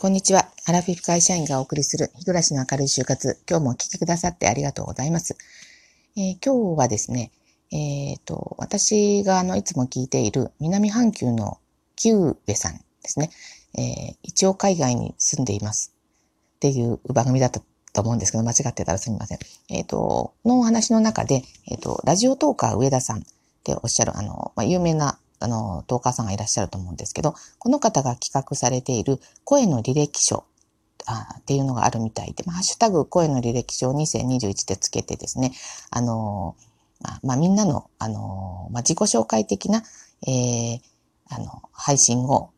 [0.00, 0.48] こんにちは。
[0.64, 3.36] アラフィフ会社員がお送りする日暮らしの明るい終活。
[3.50, 5.36] 今日もお聞きくださってありがとうございます。
[6.16, 7.32] えー、今日はですね、
[7.72, 11.58] えっ、ー、と、私があの、いつも聞いている南半球の
[11.96, 13.30] キューベさんですね。
[13.76, 15.92] えー、一応海外に住んでいます
[16.54, 17.60] っていう番組だった
[17.92, 19.38] と思うんですけど、間違ってたらすみません。
[19.68, 23.22] えっ、ー、と、のお話の中で、えっ、と、ラジオトーカー上田さんっ
[23.64, 30.44] ておっしゃる、あの、まあ、有名なあの、トーカーさんがいらっしゃると思うんですけど、この方が企画されている声の履歴書
[31.06, 35.52] あっていうのがあるみたいで、まあ、ハッシュタグ声の履歴書2021でつけてですね、
[35.90, 36.54] あの、
[37.22, 39.82] まあ、みんなの、あの、まあ、自己紹介的な、
[40.26, 40.80] えー、
[41.30, 42.50] あの、配信を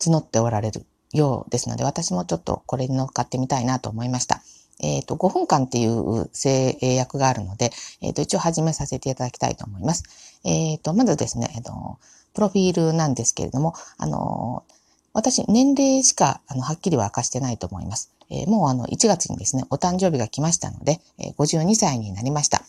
[0.00, 4.42] 募っておられるようですので、私もちょっとこれに乗っかってみたいなと思いました。
[4.80, 10.04] えっ、ー、と、5分間っていう制約があるので、えっ、ー、と、一応始めさせていただきたいと思います。
[10.44, 11.98] えっ、ー、と、まずですね、えっ、と、
[12.34, 14.64] プロフィールなんですけれども、あの、
[15.12, 18.10] 私、年齢しか、あの、はっきりは明かしてないと思います。
[18.30, 22.62] えもう、あの、1月にですね、お誕生日が来ましたので、え52歳になりました。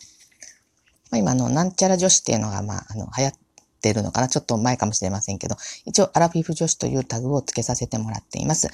[1.10, 3.32] まあ、今、の、なんちゃら女子っていうのが、まあ、あの、流行っ
[3.80, 8.68] てるのかなちょっと前かもしれませんけど、一応、アラフィフ女子というタグを付けさせてもらっています。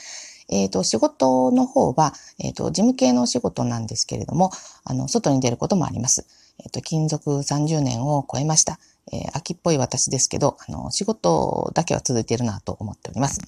[0.50, 4.50] えっ、ー、と、仕事の方は、えっ、ー、と、事務系のお仕事なんですけれども、
[4.84, 6.26] あの、外に出ることもあります。
[6.58, 8.78] えっ、と、勤続30年を超えました。
[9.12, 13.40] え秋っぽい私ですけど、あの、仕事だけは続いているなと思っております。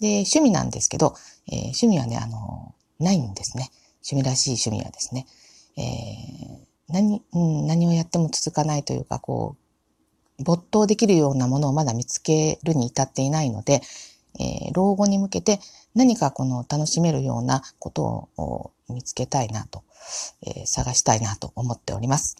[0.00, 1.14] で、趣味なんですけど、
[1.46, 3.70] え趣味はね、あの、ないんですね。
[4.04, 5.26] 趣味らしい趣味はですね。
[5.78, 9.56] え何、うん、何をやっても続かないというか、こ
[10.38, 13.80] う、没頭できるようなものをまだ見つけるに至っていないので、
[14.38, 15.60] えー、老後に向けて
[15.94, 19.82] 何かこの楽しめるようなことを見つけたいなと、
[20.42, 22.36] えー、探したいなと思っております。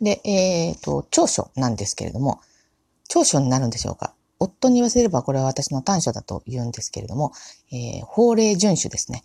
[0.00, 2.40] で、えっ、ー、と、長所なんですけれども、
[3.08, 4.14] 長所になるんでしょうか？
[4.38, 7.32] 夫に言わせればこれは私の短所だと言うんですけれども、
[7.72, 9.22] えー、法令遵守ですね。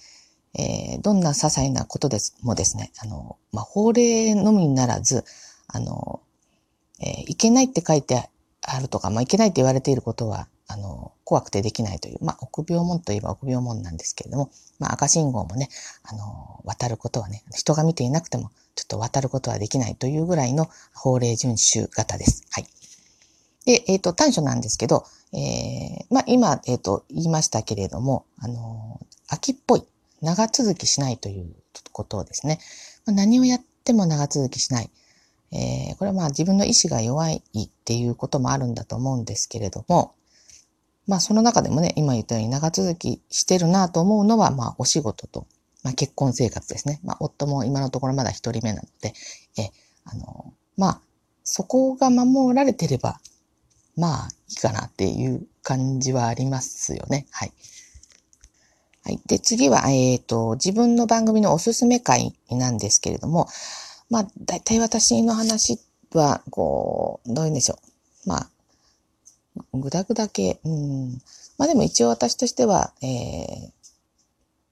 [0.53, 5.25] えー、どんな些細なことですもですね、あの、まあ、法令のみならず、
[5.67, 6.21] あの、
[6.99, 8.29] えー、いけないって書いて
[8.75, 14.49] あるとか、まあ、いけないって言われていることは、あの、怖くてできないという、まあ、臆病門といえば臆病門なんですけれども、
[14.79, 15.69] まあ、赤信号もね、
[16.03, 22.45] あの、渡ることはね、人が見ていなくても、ちょっと渡ることはできないというぐらいの法令遵守型です。
[22.51, 22.65] はい。
[23.65, 29.83] で、えっ、ー、と、短所なんですけど、えー、まあ、今、えっ、ー、と、言いましたけれども、あの、秋っぽい、
[30.21, 31.55] 長続きしないという
[31.91, 32.59] ことですね、
[33.05, 34.89] まあ、何をやっても長続きしない。
[36.01, 40.15] これはまあ自分の意志が弱いっていうこともあるんだと思うんですけれども、
[41.05, 45.45] まあその中でもね、今言ったように長続きしてるなと思うのは、まあお仕事と、
[45.83, 46.99] まあ結婚生活ですね。
[47.03, 49.13] まあ夫も今のところまだ一人目なので、
[49.59, 49.69] え、
[50.05, 51.01] あの、まあ
[51.43, 53.19] そこが守られてれば、
[53.95, 57.27] まあいいかなっていう感じはありますよね。
[57.29, 57.53] はい。
[59.03, 59.19] はい。
[59.27, 63.47] で、次は、えっ、ー、と、自分の番組のおすすめ会なんですけれども、
[64.09, 65.79] まあ、大体私の話っ
[66.19, 67.75] は、こう、どういうんでしょ
[68.25, 68.29] う。
[68.29, 68.49] まあ、
[69.73, 70.59] ぐだぐだ系。
[70.63, 71.21] うん。
[71.57, 73.71] まあでも一応私としては、えー、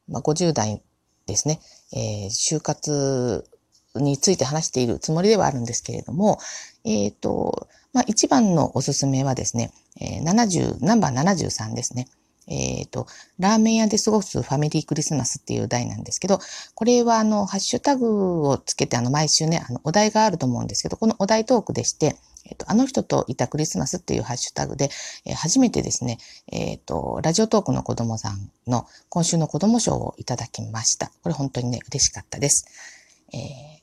[0.07, 0.81] まあ50代
[1.25, 1.59] ですね、
[1.93, 3.45] えー、就活
[3.95, 6.39] について話しているつもりではあるんですけれども、
[6.85, 9.71] えっ、ー、と、まあ一番のおすすめはですね、
[10.01, 12.07] えー、70、ナンバー73ですね。
[12.49, 13.05] えっ、ー、と、
[13.37, 16.39] ラーメン屋で過ごすファミリークリスマスっていう題なんですけど、
[16.73, 24.89] これはあの、ハッシュタグをつけてあの、毎週ね、あの、お題があると思うんですけど、このお題トークでして、えっ、ー、と、あの人といたクリスマスっていうハッシュタグで、
[25.25, 26.17] えー、初めてですね、
[26.51, 31.11] えっ、と、ラジオトークの子供さんの今週の子供賞をいただきました。
[31.21, 32.65] これ本当にね、嬉しかったです。
[33.31, 33.37] え、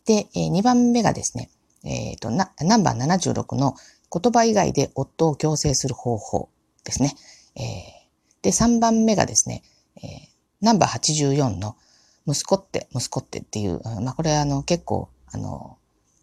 [0.07, 1.51] で、え、2番目がですね、
[1.85, 3.77] えっ、と、ナンバー76の
[4.13, 6.49] 言葉以外で夫を強制する方法
[6.85, 7.15] ですね。
[7.55, 7.96] え
[8.47, 9.65] で、3番目がですね、
[9.97, 10.03] えー、
[10.61, 11.77] ナンバー84の
[12.29, 15.79] 息子って、息子ってっていう、まあこれはあの結構、あの、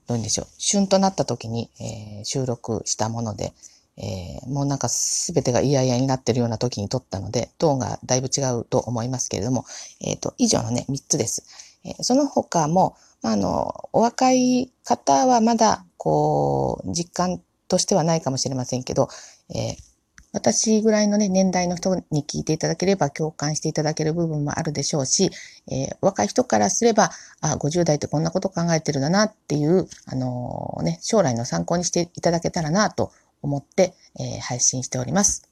[0.08, 3.52] どういうんでしょう、旬となった時に、えー、収録したもので、
[3.98, 9.66] えー、もうなんかすべてが嫌々になってるような時に撮ったので、トーンがだいぶ違うと思いますけれども、
[10.00, 11.44] えっ、ー、と、以上のね、3つです。
[11.84, 19.10] えー、その他も、まあ、あの、お若い方はまだ、こう、実感としてはないかもしれませんけど、
[19.50, 19.93] えー、
[20.34, 25.30] 私ぐらいのね、年代の人に聞いていただければ共感していただける部分もあるでしょうし、
[25.72, 33.12] えー、若い人からすれば、あ、50代ってこんなこと考えてるんだなっていう、あのー、ね、将来の参考にしていただけたらなと
[33.44, 35.48] 思って、えー、配信しております。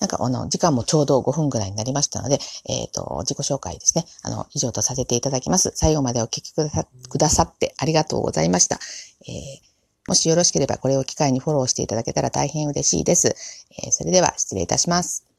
[0.00, 4.04] なんか、あの、時間もちょうど5分ぐらいになりましたので、えっ、と、自己紹介ですね。
[4.22, 5.72] あの、以上とさせていただきます。
[5.76, 8.80] 最後までお聞きくださってありがとうございました。
[9.28, 9.73] えー
[10.06, 13.34] もしよろしければこれを機会にフォローしていただけたら大変嬉しいです。
[13.82, 15.26] えー、それでは失礼いたします。